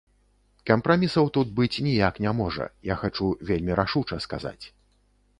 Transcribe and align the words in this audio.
Кампрамісаў 0.67 1.25
тут 1.35 1.47
быць 1.59 1.81
ніяк 1.87 2.17
не 2.25 2.31
можа, 2.39 2.65
я 2.91 2.95
хачу 3.01 3.27
вельмі 3.51 3.77
рашуча 3.81 4.17
сказаць. 4.25 4.65